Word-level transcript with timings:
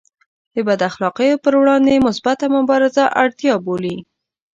د 0.53 0.55
بد 0.67 0.79
اخلاقیو 0.89 1.41
پر 1.43 1.53
وړاندې 1.61 2.03
مثبته 2.07 2.45
مبارزه 2.57 3.03
اړتیا 3.23 3.53
بولي. 3.65 3.97